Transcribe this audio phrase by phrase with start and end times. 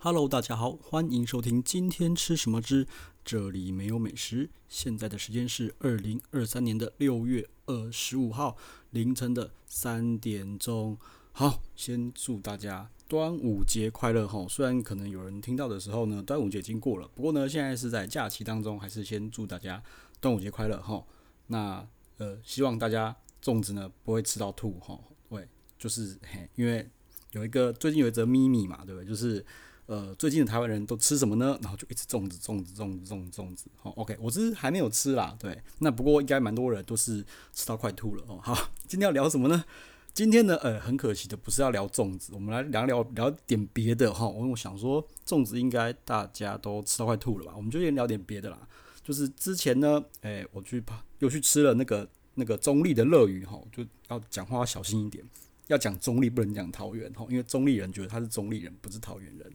[0.00, 2.86] Hello，大家好，欢迎收听今天吃什么之
[3.24, 4.48] 这里没有美食。
[4.68, 8.56] 现在的时间是二零二三年的六月二十五号
[8.90, 10.96] 凌晨的三点钟。
[11.32, 14.46] 好，先祝大家端午节快乐哈！
[14.48, 19.82] 虽然可能有人听到的时候呢，端午节已经过了，不过呢，现在是在假期当中，还是先祝大家
[20.20, 21.04] 端午节快乐哈。
[21.48, 21.84] 那
[22.18, 24.96] 呃，希望大家粽子呢不会吃到吐哈。
[25.28, 26.88] 对，就是嘿，因为
[27.32, 29.04] 有一个最近有一则秘密嘛，对不对？
[29.04, 29.44] 就是。
[29.88, 31.58] 呃，最近的台湾人都吃什么呢？
[31.62, 33.70] 然后就一直粽子，粽子，粽子，粽子，粽子。
[33.76, 35.34] 好，OK，我是还没有吃啦。
[35.40, 38.38] 对，那不过应该蛮多人都是吃到快吐了哦。
[38.42, 38.54] 好，
[38.86, 39.64] 今天要聊什么呢？
[40.12, 44.28] 今天呢，呃，很可惜的不是要聊粽子，我们来聊聊聊点别的哈。
[44.28, 47.54] 我想说，粽子应该大家都吃到快吐了吧？
[47.56, 48.68] 我们就先聊点别的啦。
[49.02, 55.24] 就是之前呢，哎，我去怕又去吃了那个那个中立的乐鱼哈，就要讲话要小心一点，
[55.68, 59.50] 要讲中立不能讲桃园哈，因为中立人觉得他是中立人，不是桃园人。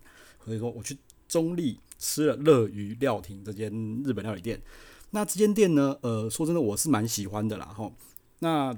[0.46, 0.98] 所以说我去
[1.28, 3.72] 中立吃了乐鱼料亭这间
[4.04, 4.62] 日本料理店，
[5.12, 7.92] 那这间店呢，呃，说真的我是蛮喜欢的啦哈。
[8.40, 8.78] 那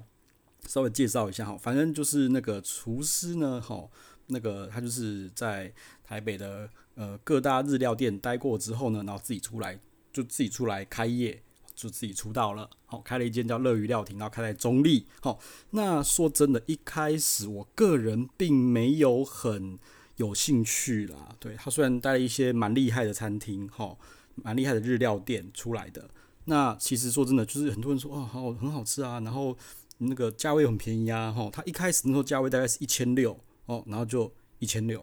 [0.68, 3.90] 稍微介绍一下哈，反正就是那个厨师呢，哈，
[4.28, 9.80] 那个他就是在台北的呃各大日料店待过之后呢，然后自己出来
[10.14, 11.42] 就自己出来开业，
[11.74, 15.08] 就自己出道了，好，开了一间叫乐鱼料亭，然后开在中立。
[15.22, 15.40] 好，
[15.72, 19.80] 那说真的，一开始我个人并没有很。
[20.18, 23.98] 有兴趣啦，对，他虽然带了一些蛮厉害的餐厅，哈，
[24.36, 26.10] 蛮厉害的日料店出来的。
[26.46, 29.58] 那其实说真的，就是很多人说，哦，好，很好吃啊，然后
[29.98, 35.02] 那个价位很便宜啊，哈，他一开始那时候价位大概是一千六，哦，然后就一千六，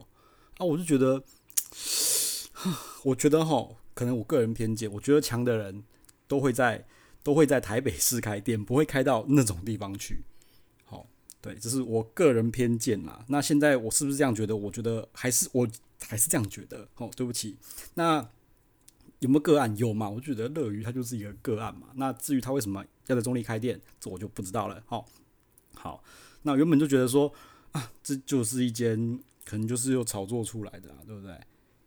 [0.57, 1.23] 啊，我就觉得，
[3.05, 5.83] 我觉得哈，可能我个人偏见，我觉得强的人
[6.27, 6.87] 都会在
[7.23, 10.25] 都会在台北市开店，不会开到那种地方去。
[11.43, 13.23] 对，这是我个人偏见啦。
[13.29, 14.57] 那现在我是不是这样觉得？
[14.57, 15.69] 我觉得还是我
[16.01, 16.89] 还是这样觉得。
[16.97, 17.59] 哦，对不起。
[17.95, 18.27] 那
[19.19, 19.77] 有没有个案？
[19.77, 20.09] 有嘛？
[20.09, 21.89] 我觉得乐鱼它就是一个个案嘛。
[21.97, 24.81] 那至于他为什么要在中立开店，这我就不知道了。
[24.87, 25.05] 好，
[25.75, 26.05] 好。
[26.43, 27.33] 那原本就觉得说
[27.73, 31.37] 啊，这就是一间可能就是又炒作出来的，对不对？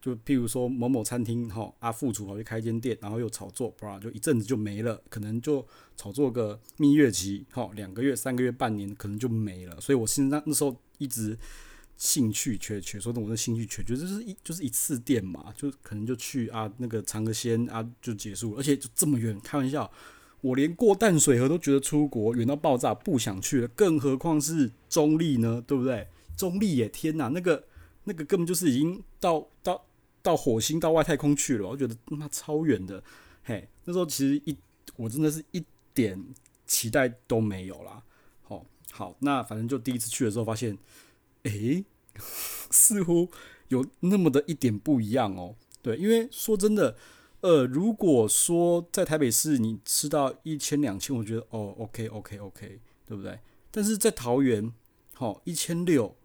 [0.05, 5.66] 就譬如说某某餐厅哈，啊副厨跑去开间店，然后又炒作，不然就一阵子就没了，可能就
[5.97, 9.81] 炒作个蜜月期，哈，两个月、三个月、半年，可能就没了。
[9.81, 11.35] 所以我现在那时候一直
[11.97, 19.91] 兴趣缺缺，说的我的兴趣缺缺，就是一就是一次店嘛，就可能就去啊那个尝个鲜啊就结束，而且就这么远，开玩笑，
[20.41, 26.07] 我连过淡水河都觉得出国远到爆炸，不想去了，更何况是中立呢，对不对？
[26.37, 27.66] 中立也天哪，那个
[28.03, 29.83] 那个根本就是已经到到。
[30.25, 33.03] 到火星、到外太空去了，我觉得他妈超远的，
[33.44, 34.58] 嘿，那时候其实一
[34.96, 35.63] 我真的是一
[35.94, 36.19] 点
[36.66, 38.02] 期待都没有啦。
[38.41, 40.75] 好，好，那反正就第一次去的时候发现，
[41.44, 41.85] 诶、
[42.72, 43.30] 似乎
[43.68, 45.56] 有那么的一点不一样哦。
[45.84, 46.97] 对，因为说真的，
[47.41, 53.40] 呃，如果说在台北市你吃到一千两千，我觉得哦、OK, OK, OK, 对不对？
[53.69, 54.74] 但是在桃园，
[55.14, 56.16] 好一千六，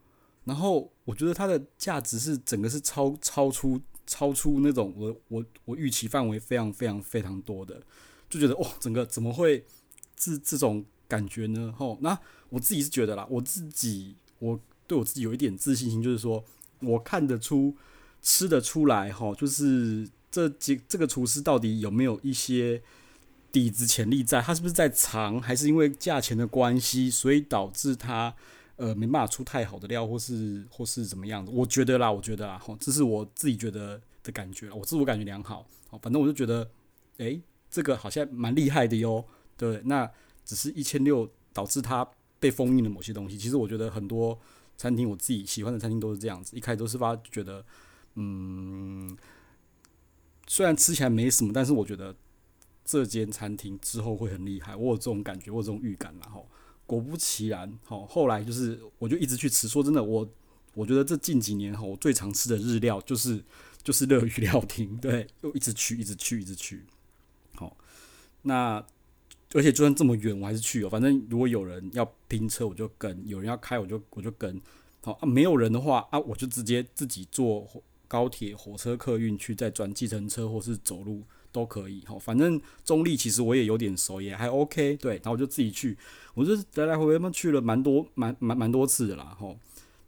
[0.44, 3.78] 然后我觉得它的价值是整个是超超出。
[4.10, 7.80] 超出那种我我我预期范围非常非常非常多的，
[8.28, 9.64] 就觉得哇，整个怎么会
[10.16, 11.72] 这这种感觉呢？
[11.78, 16.44] 吼，那我自己是觉得啦，我自己我对我自己有一点自信心，就是说
[16.80, 17.76] 我看得出
[18.20, 22.82] 吃得出来，吼，就是这几这个厨师到底有没有一些
[23.52, 28.34] 底子潜力在，他是不是在藏，还是因为价钱的关系，所以导致他。
[28.80, 31.52] 呃，没办法出太好的料，或是或是怎么样的？
[31.52, 35.66] 我觉得啦，我觉得啦，吼，这是我自己觉得的感觉，我自我感觉良好。
[35.90, 36.70] 好，反正我就觉得，
[37.18, 39.22] 诶，这个好像蛮厉害的哟。
[39.58, 40.10] 对，那
[40.46, 42.08] 只是一千六导致它
[42.38, 43.36] 被封印了某些东西。
[43.36, 44.40] 其实我觉得很多
[44.78, 47.62] 餐厅，我自己喜欢的餐厅都是这样子，一开始都是发觉得，
[48.14, 49.14] 嗯，
[50.46, 52.16] 虽然吃起来没什么，但是我觉得
[52.82, 54.74] 这间餐厅之后会很厉害。
[54.74, 56.48] 我有这种感觉，我有这种预感，然后。
[56.90, 59.68] 果不其然，好，后来就是我就一直去吃。
[59.68, 60.28] 说真的，我
[60.74, 63.40] 我觉得这近几年哈，我最常吃的日料就是
[63.82, 66.84] 就是乐鱼料亭，对，又一直去，一直去，一直去。
[67.54, 67.76] 好，
[68.42, 68.84] 那
[69.52, 70.90] 而且就算这么远，我还是去哦。
[70.90, 74.60] 反正如果有人要拼车，我就跟；有人要开，我就我就跟。
[75.02, 77.64] 好啊，没有人的话啊，我就直接自己坐
[78.10, 81.22] 高铁、火车、客运去，再转计程车或是走路。
[81.52, 84.96] 都可以哈，反正中立其实我也有点熟，也还 OK。
[84.98, 85.98] 对，然后我就自己去，
[86.32, 89.52] 我就来来回回嘛去了蛮多蛮蛮蛮多次的啦哈。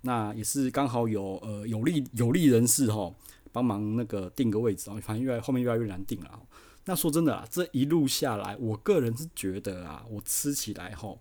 [0.02, 3.12] 那也是刚好有呃有利有利人士哈
[3.50, 6.40] 帮忙那个定个位置，反正越来后面越来越难定了。
[6.84, 11.12] 那说真的啊，这一路下来，我个人是觉得啊，我吃起来哈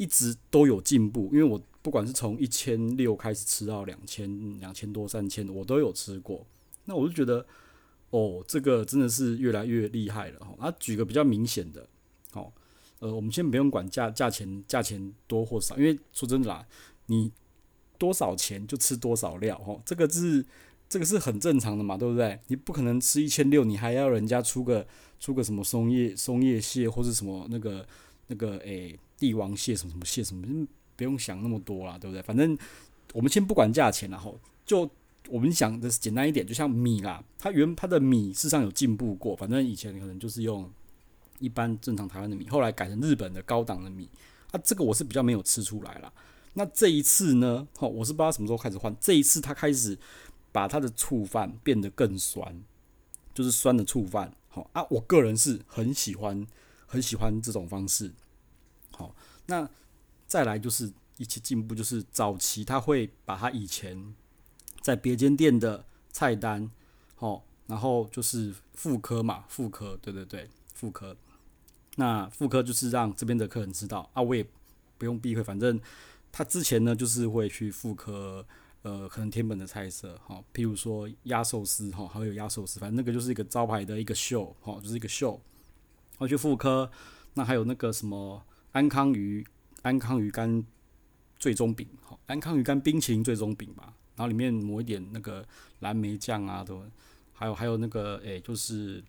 [0.00, 6.46] 一直都有进步，因为我不管是从一千六开始吃到两千两千多三千，我都有吃过。
[6.86, 7.44] 那我就觉得，
[8.08, 10.54] 哦，这个真的是越来越厉害了哈。
[10.58, 11.86] 啊，举个比较明显的，
[12.32, 12.50] 哦，
[13.00, 16.66] 呃，我们先不用管价价钱价钱多或少，因为说真的啦，
[17.06, 17.30] 你
[17.98, 20.42] 多少钱就吃多少料哈，这个是
[20.88, 22.40] 这个是很正常的嘛，对不对？
[22.46, 24.86] 你不可能吃一千六，你还要人家出个
[25.18, 27.86] 出个什么松叶松叶蟹或者什么那个
[28.28, 32.20] 那个诶、帝王蟹什么什么蟹什么，不用想那么多啦，对不对？
[32.22, 32.58] 反正
[33.12, 34.36] 我们先不管价钱，然后
[34.66, 34.90] 就。
[35.28, 40.68] 我们想的简单一点，就像米啦，它原它的米事实上有进步过，反正以前可能就是用
[41.38, 44.08] 一般正常台湾的米，后来改成日本的高档的米，
[44.50, 46.10] 啊，这个我是比较没有吃出来啦。
[46.54, 49.96] 那这一次呢，哈，我是不知道什么时候开始换，这一次他开始
[50.50, 52.60] 把他的醋饭变得更酸，
[53.32, 56.44] 就是酸的醋饭，好啊，我个人是很喜欢
[56.86, 58.10] 很喜欢这种方式，
[59.50, 59.68] 那
[60.26, 64.14] 再来就是一起进步，就是早期他会把他以前。
[64.82, 66.70] 在别间店的菜单，
[67.14, 71.14] 好，然后就是复刻嘛，复刻，对对对，复刻。
[71.96, 74.42] 那复刻就是让这边的客人知道啊，我也
[74.96, 75.78] 不用避讳，反正
[76.32, 78.42] 他之前呢就是会去复刻，
[78.80, 85.38] 呃，可能天本的菜色，哈，譬如说鸭寿司，哈，还有鸭寿司，反正那个就是一个招牌的一个秀，哈，就是一个秀，
[86.16, 86.90] 我去复刻。
[87.34, 89.46] 那还有那个什么安康鱼，
[89.82, 90.64] 安康鱼干
[91.38, 93.94] 最终饼，哈，安康鱼干冰淇淋最终饼吧。
[94.16, 95.46] 然后里面抹一点那个
[95.78, 96.84] 蓝莓酱啊，都
[97.32, 99.02] 还有还有那个诶、就是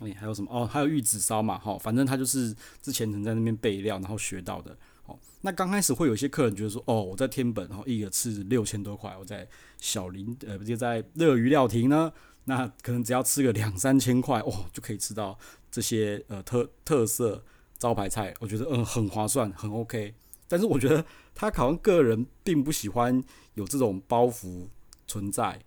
[0.00, 0.66] 诶、还有什么哦？
[0.66, 2.52] 还有玉子烧嘛，哈，反正他就是
[2.82, 4.76] 之前曾在那边备料，然后学到的。
[5.06, 9.46] 哦，那刚开始会有一些客人觉得说，哦，我在天本，然后一个吃六千多块，我在
[9.78, 12.12] 小林呃，不就在乐鱼料亭呢，
[12.46, 15.38] 那可能只要吃个两三千块，哦，就可以吃到
[15.70, 17.44] 这些呃特特色
[17.84, 20.14] 招牌菜，我觉得嗯很划算，很 OK。
[20.48, 21.04] 但是我觉得
[21.34, 23.22] 他好像个人并不喜欢
[23.52, 24.68] 有这种包袱
[25.06, 25.62] 存在。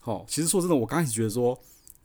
[0.00, 1.60] 好，其实说真的，我刚开始觉得说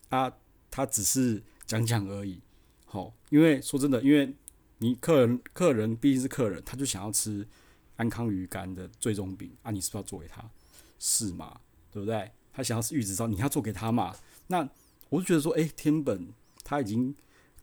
[0.08, 0.32] 啊，
[0.68, 2.40] 他只是讲讲而已。
[2.84, 4.34] 好，因为说真的，因为
[4.78, 7.46] 你客人客人毕竟是客人，他就想要吃
[7.94, 10.44] 安康鱼干的最终饼啊，你是不是要做给他？
[10.98, 11.60] 是嘛？
[11.92, 12.32] 对不对？
[12.52, 14.16] 他想要吃玉子烧，你要做给他嘛？
[14.48, 14.68] 那
[15.10, 16.32] 我就觉得说，哎，天本
[16.64, 17.14] 他已经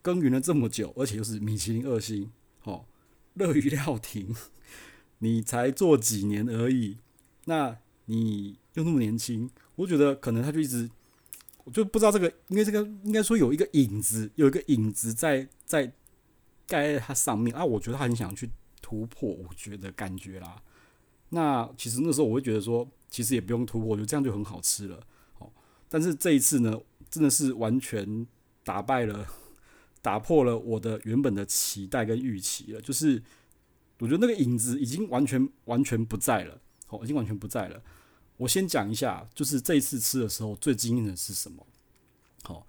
[0.02, 2.88] 耕耘了这么久，而且又是米其林二星，好。
[3.36, 4.36] 乐于料亭，
[5.20, 6.98] 你才做几年而已，
[7.46, 10.90] 那你又那么年轻，我觉得可能他就一直，
[11.64, 15.86] 我就不知道这个，因为这个应该说有一个影子，有一个影子在在
[16.68, 17.64] 盖在它上面啊。
[17.64, 18.50] 我觉得他很想去
[18.82, 20.62] 突破，我觉得感觉啦。
[21.30, 25.02] 那其实那时候我会觉得说，其实也不用突破，我觉得这样就很好吃了。
[25.38, 25.50] 哦，
[25.88, 26.78] 但是这一次呢，
[27.10, 28.28] 真的是完全
[28.66, 29.26] 打败了。
[30.02, 33.22] 打破了我的原本的期待跟预期了，就是
[34.00, 37.82] 我觉得那个影子已经完全完全不在了，好，已经完全不在了。
[38.38, 41.68] 我先讲一下，就是这一次吃的时候最惊艳的是什么？
[42.44, 42.66] 好，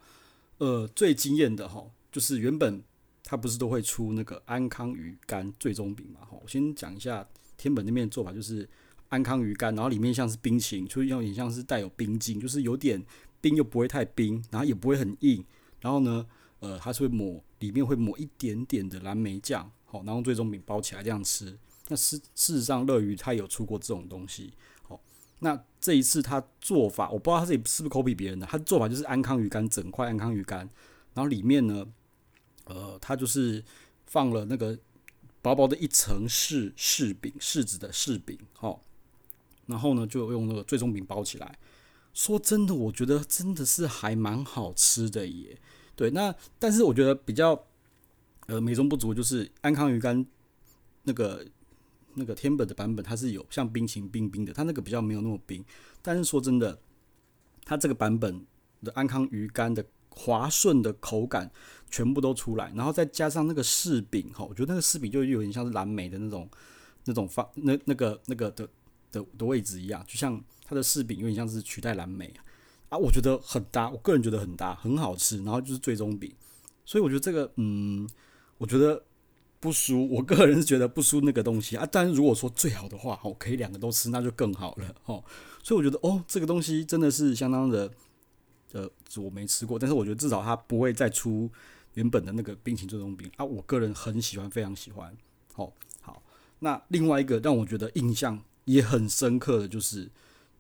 [0.59, 2.83] 呃，最惊艳的哈，就是原本
[3.23, 6.27] 它不是都会出那个安康鱼干最终饼嘛？
[6.29, 7.25] 好，我先讲一下
[7.57, 8.69] 天本那边的做法，就是
[9.11, 13.01] 安康鱼干，然后里面像是冰淇淋，就有点像是带有冰晶，就是有点
[13.41, 15.45] 冰又不会太冰，然后也不会很硬，
[15.81, 16.27] 然后呢，
[16.61, 21.59] 呃，它是会抹里面会抹一点点的蓝莓酱，好，然后最终饼包起来这样吃。
[21.89, 24.53] 那事事实上，乐鱼它有出过这种东西，
[24.83, 25.01] 好，
[25.41, 30.61] 那这一次它做法，我不知道它自己是不是 copy 别人的，它做法就是安康鱼干整块安康鱼干，
[31.15, 31.85] 然后里面呢，
[32.67, 33.65] 呃，它就是
[34.07, 34.79] 放了那个
[35.43, 38.85] 薄薄的一层柿柿饼，柿子的柿饼，好，
[39.67, 41.59] 然后呢就用那个最终饼包起来。
[42.13, 45.59] 说真的，我觉得真的是还蛮好吃的耶。
[46.01, 47.63] 对，那但是我觉得比较
[48.47, 50.25] 呃美中不足就是安康鱼干
[51.03, 51.47] 那个
[52.15, 55.63] 那个天本的版本，它是有像冰淇淋冰冰的，它那个比较没有那么冰。
[56.01, 56.81] 但是说真的，
[57.67, 58.47] 它这个版本
[58.83, 61.51] 的安康鱼干的滑顺的口感
[61.91, 66.49] 全部都出来，然后再加上那个柿饼哈，我觉得那个柿饼就有点像是蓝莓的那种
[67.05, 68.67] 那种方那那个那个的
[69.13, 72.25] 的的位置一样，就像它的柿饼有点像是取代蓝莓。
[72.29, 72.41] 啊，
[72.91, 76.31] 啊我觉得很搭，我个人觉得很搭，很好吃，然后就是最终饼，
[76.85, 78.07] 所以我觉得这个，嗯，
[78.59, 79.01] 我觉得
[79.61, 81.89] 不输，我个人是觉得不输那个东西啊。
[81.91, 85.23] 但是如果说最好的话，哦，可以两个都吃，那就更好了，哦。
[85.63, 87.89] 所以我觉得，哦，这个东西真的是相当的，
[88.73, 91.49] 呃，我没吃过，但是我觉得至少它不会再出
[91.95, 93.45] 原本的那个冰淇淋最终饼啊。
[93.45, 95.17] 我个人很喜欢，非常喜欢。
[95.53, 96.21] 好，好，
[96.59, 100.11] 那另外一个让我觉得印象也很深刻的就是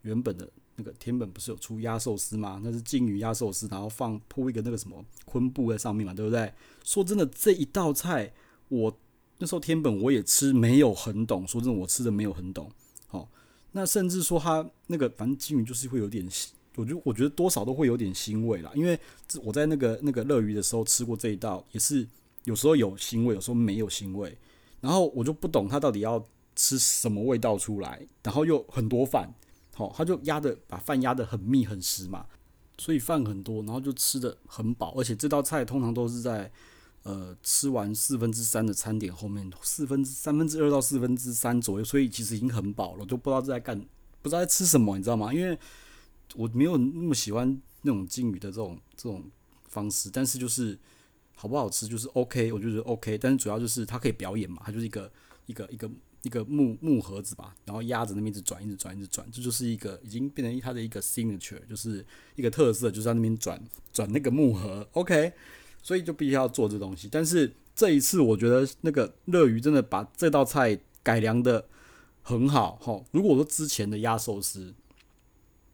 [0.02, 0.48] 原本的。
[0.80, 2.58] 那个天本不是有出鸭寿司吗？
[2.64, 6.50] 那是鲸鱼鸭寿司，然后放铺一个那个什么昆布在上面嘛，对不对？
[6.82, 8.32] 说真的，这一道菜
[8.68, 8.98] 我
[9.36, 12.70] 那时候天本我也吃没有很懂，说真的，我吃的没有很懂。
[13.08, 13.28] 好，
[13.72, 16.26] 那甚至说它那个反正鲸鱼就是会有点
[16.76, 18.98] 我就我觉得多少都会有点腥味啦，因为
[19.42, 22.06] 我在那个那个乐鱼的时候吃过这一道，也是
[22.44, 24.38] 有时候有腥味，有时候没有腥味，
[24.80, 29.34] 然后我就不懂他到底要吃什么味道出来，然后又很多饭，
[29.80, 32.26] 哦，他就压的把饭压的很密很实嘛，
[32.78, 36.50] 所以饭很多，然后就吃的很饱，而且这道菜通常都是在。
[37.02, 43.74] 呃，吃完四分之三的餐点后面，四分之三分之二到四分之三左右，所以其实已经很饱了，就不知道在干，
[44.20, 45.32] 不知道在吃什么，你知道吗？
[45.32, 45.58] 因为
[46.34, 49.24] 我没有那么喜欢那种鲸鱼的这种这种
[49.66, 50.78] 方式，但是就是
[51.34, 55.10] 好不好吃就是 OK，我就觉得 OK，但是主要就是它可以表演嘛，它就是一个
[55.46, 55.90] 一个一个
[56.22, 63.60] 一个木木盒子吧，然后压着那边一直转，一直转，一直转，这就是一个已经变成它的一个 signature，就是一个特色，就是在那边转
[63.92, 65.32] 转那个木盒，OK。
[65.82, 71.64] 所以就必须要做这东西，但是这一次我觉得那个乐鱼真的把这道菜改良的
[72.20, 73.02] 很好哈。
[73.12, 74.74] 如果说之前的鸭寿司，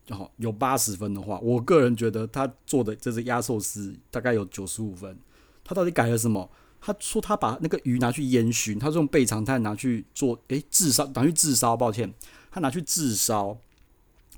[0.08, 5.18] 好有八十分的话，我个人觉得他做的这只鸭寿司大概有九十五分。
[5.64, 6.48] 他到底改了什么？
[6.80, 12.12] 他说他把那个鱼拿去烟熏，他是用备长炭拿去做，诶，炙烧，拿去炙烧，抱歉，
[12.50, 13.59] 他拿去炙烧，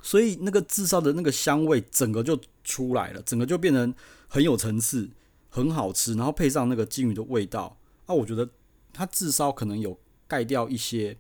[0.02, 3.94] 所以那个炙烧的那个香味整个就出来了，整个就变成
[4.28, 5.10] 很有层次。
[5.50, 8.48] 很好吃，然后配上那个鲸鱼的味道，啊，我觉得
[8.92, 11.16] 它炙烧可能有盖掉一些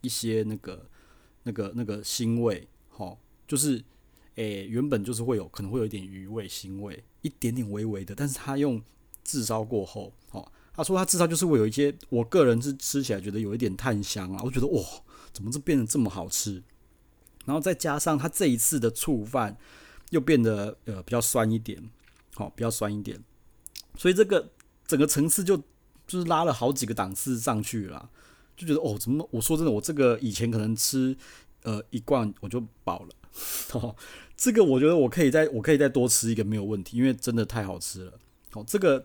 [0.00, 0.84] 一些那个
[1.44, 3.82] 那个那个腥味，哦，就是
[4.34, 8.82] 诶、原本就是会有可能会有一点鱼味腥味，一点点微微的，但是它用
[9.22, 14.80] 炙烧过后，哦，他说他至少就是会有一些，我个人是吃起来觉得有一点炭香啊，我觉得哇，
[15.32, 16.62] 怎么这变得这么好吃？
[17.44, 19.56] 然后再加上他这一次的醋饭
[20.10, 21.90] 又变得呃比较酸一点，
[22.36, 23.20] 好，比较酸一点。
[23.96, 24.52] 所以这个
[24.86, 25.56] 整个层次就
[26.06, 28.08] 就是拉了好几个档次上去了，
[28.56, 31.16] 就觉得哦，怎么我说真的，我这个以前可能吃
[31.64, 33.08] 呃一罐我就饱了，
[33.74, 33.96] 哦，
[34.36, 38.12] 这个我觉得我可以再我可以再多吃一个没有问题，因为真的太好吃了。
[38.52, 39.04] 哦，这个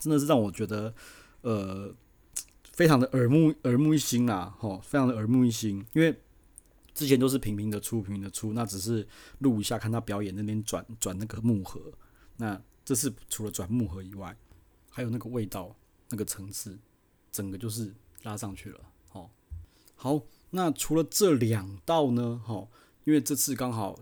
[0.00, 0.92] 真的是让我觉得
[1.42, 1.94] 呃
[2.72, 6.20] 非常的耳目耳目一新啦，哦，非常的耳目一新，因为
[6.92, 9.06] 之前都是平平的出平平的出，那只是
[9.38, 11.80] 录一下看他表演那边转转那个木盒，
[12.38, 12.60] 那。
[12.82, 14.36] 这次除了转木盒以外，
[14.90, 15.76] 还有那个味道、
[16.08, 16.76] 那个层次，
[17.30, 18.80] 整个就是拉上去了。
[19.10, 19.30] 好，
[19.94, 22.40] 好，那除了这两道呢？
[22.44, 22.66] 哈，
[23.04, 23.96] 因为这次刚好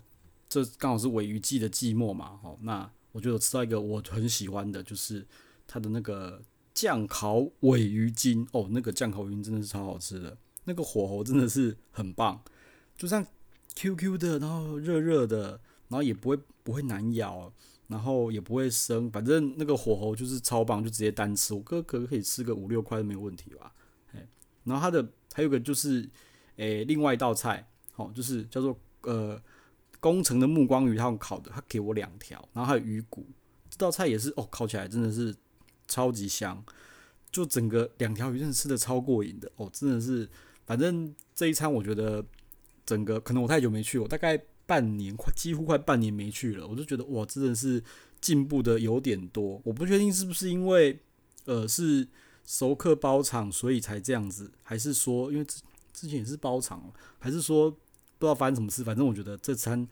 [0.49, 2.39] 这刚好是尾鱼季的季末嘛。
[2.43, 5.27] 好，那我觉得吃到一个我很喜欢的，就是
[5.69, 6.43] 它的那个
[6.75, 12.43] 酱烤尾鱼筋哦，那个酱烤鱼真的是超好吃的，那个火候真的是很棒，
[12.97, 13.25] 就像
[13.77, 17.53] Q Q 的，然后热热的，然后也不会不会难咬。
[17.89, 21.55] 然后也不会生，反正那个火候就是超棒，就直接单吃。
[21.55, 23.73] 我哥可可以吃个五六块都没有问题吧？
[24.65, 26.07] 然后它的还有个就是，
[26.57, 29.41] 诶，另外一道菜，好，就是叫做呃，
[30.01, 33.27] 宫城的目光鱼，他们烤的，他给我两条，然后还有鱼骨，
[33.71, 35.35] 这道菜也是哦，烤起来真的是
[35.89, 36.63] 超级香，
[37.33, 40.29] 就整个两条鱼真的吃的超过瘾的哦，真的是，
[40.65, 42.25] 反正这一餐我觉得
[42.87, 44.41] 整个可能我太久没去，我大概。
[44.69, 47.83] 半年快，几乎快半年没去了，我就觉得哇，真的是
[48.21, 49.59] 进步的有点多。
[49.65, 51.01] 我不确定是不是因为
[51.47, 52.07] 呃是
[52.45, 55.63] 熟客包场，所以才这样子，还是说因为之
[55.95, 57.79] 之前也是包场，还是说不
[58.21, 58.85] 知道发生什么事。
[58.85, 59.89] 反正我觉得这餐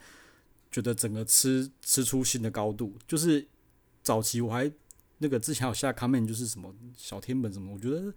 [0.70, 2.94] 觉得整个吃吃出新的高度。
[3.08, 3.48] 就是
[4.02, 4.70] 早期我还
[5.18, 8.12] 那个之前有下 comment 就是什么小天本什么，我觉得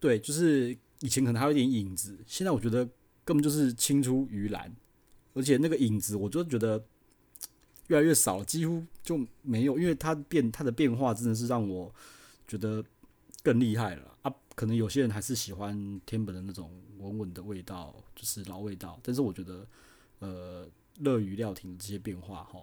[0.00, 2.84] 对，就是以前可能还有点影子，现在我觉得
[3.24, 4.74] 根本就是青出于蓝。
[5.36, 6.80] 而且那个影子，我就觉得
[7.88, 11.92] 越来越少了，几乎就没有，因为它变它的变化真的是让我
[12.46, 12.84] 觉得
[13.42, 14.32] 更厉害了啊！
[14.54, 19.00] 可能有些人还是喜欢天本的那种稳稳的味道，就是老味道。
[19.02, 19.66] 但是我觉得，
[20.20, 20.68] 呃，
[21.00, 22.62] 乐鱼料亭这些变化哈，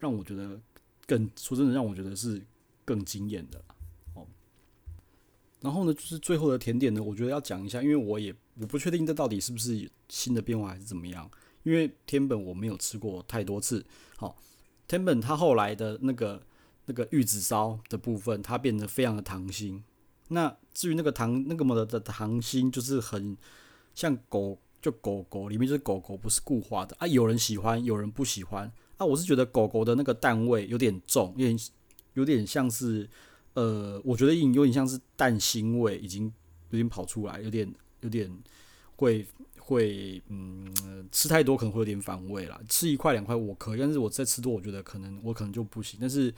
[0.00, 0.60] 让我觉得
[1.06, 2.44] 更说真的，让我觉得是
[2.88, 3.62] 更惊艳的
[4.14, 4.26] 哦。
[5.60, 11.30] 然后呢，就是最后的甜点呢，我觉得要讲一下，因为我也我不确定这到底是不是新的变化还是怎么样。
[11.64, 13.84] 因为天本我没有吃过太多次，
[14.16, 14.34] 好，
[14.86, 16.40] 天本它后来的那个
[16.86, 19.84] 那个玉子烧的部分，它变得非常的糖心。
[20.28, 23.36] 那至于那个糖那个么的糖心，就是很
[23.94, 27.06] 像狗，就狗狗里面就是狗狗，不是固化的啊。
[27.06, 29.04] 有人喜欢，有人不喜欢啊。
[29.04, 31.58] 我是觉得狗狗的那个蛋味有点重，有点
[32.18, 33.08] 有点像是
[33.54, 36.30] 呃，我觉得有点像是蛋腥味已经
[36.70, 37.72] 有点跑出来，有点
[38.02, 38.30] 有点
[38.96, 39.26] 会。
[39.68, 40.66] 会嗯，
[41.12, 42.58] 吃太多可能会有点反胃啦。
[42.70, 45.98] 吃一块两块我可以，但是我再吃多，我觉得可能我可能就不行。
[46.00, 46.32] 但是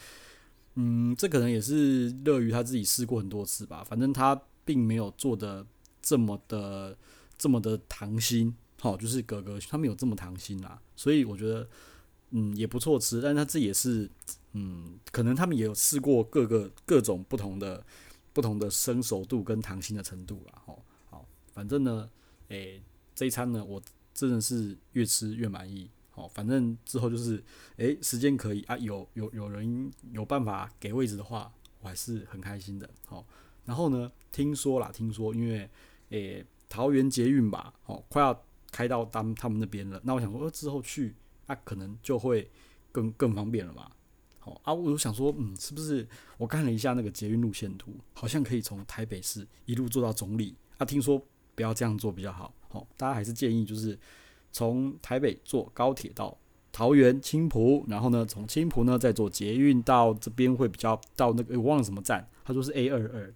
[0.74, 3.84] 嗯，这可能也是乐于他自己试过很多次吧。
[3.84, 4.34] 反正他
[4.64, 5.64] 并没有做的
[6.02, 6.98] 这么的
[7.38, 10.82] 这么的糖心，好，就是哥哥他没有这么糖心啦。
[10.96, 11.68] 所以我觉得
[12.30, 14.10] 嗯也不错吃，但是他这也是
[14.52, 17.84] 嗯，可能他们也有试过各个各种不同的
[18.32, 20.62] 不同的生熟度跟糖心的程度啦。
[20.66, 20.78] 哦，
[21.08, 22.10] 好，反正呢，
[22.48, 22.82] 诶、
[23.14, 23.80] 这一餐呢，我
[24.12, 25.90] 真的是越吃越满意。
[26.10, 27.42] 好，反正之后就是，
[27.76, 32.90] 诶、时间可以啊，有有有人有办法给位置的话，我还是很开心的。
[33.06, 33.24] 好，
[33.64, 35.70] 然后呢，听说啦，听说因为
[36.08, 41.14] 诶、桃园捷运吧，哦，快要开到他们他们那边了，那我想说，呃，之后去，
[41.46, 42.50] 那、啊、可能就会
[42.90, 43.88] 更更方便了嘛。
[44.50, 46.06] 好啊，我想说，嗯，是不是
[46.38, 50.84] 我看了一下那个捷运路线图，好像可以从台北市一路坐到总理啊？
[50.84, 51.20] 听说
[51.54, 52.54] 不要这样做比较好。
[52.68, 53.98] 好，大家还是建议就是。
[54.52, 56.36] 从台北坐高铁到
[56.72, 63.32] 桃园青埔，然后呢，从青埔呢再坐捷运到这边会比较到那个我忘了什么站，他说是 A 二二，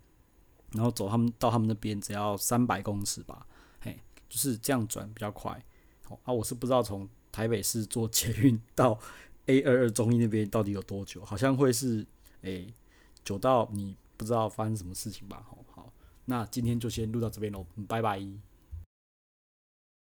[0.73, 3.47] 然后走他们到他们那边只要三百公尺吧，
[3.79, 3.97] 嘿，
[4.29, 5.57] 就是这样转比较快。
[6.03, 8.99] 好啊，我是不知道从台北市坐捷运 到
[9.47, 12.07] A 二二中医那边到底有多久，好像会是
[12.43, 12.73] 诶
[13.25, 15.45] 久到你不知道发生什么事情吧。
[15.47, 15.93] 好，好，
[16.25, 18.21] 那今天就先录到这边喽，拜拜。